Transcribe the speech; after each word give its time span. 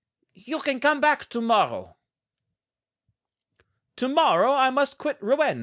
"You 0.47 0.61
can 0.61 0.79
come 0.79 0.99
back 0.99 1.29
to 1.29 1.39
morrow." 1.39 1.95
"To 3.97 4.07
morrow 4.07 4.51
I 4.53 4.71
must 4.71 4.97
quit 4.97 5.21
Rouen." 5.21 5.59